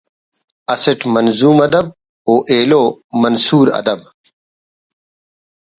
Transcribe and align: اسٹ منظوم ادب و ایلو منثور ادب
اسٹ 0.73 0.99
منظوم 1.13 1.57
ادب 1.67 1.85
و 2.31 2.33
ایلو 2.51 2.83
منثور 3.21 3.67
ادب 3.79 3.99